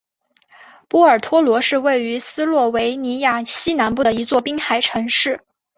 [0.87, 5.43] 波尔托罗是位于斯洛维尼亚西南部的一座滨海城市。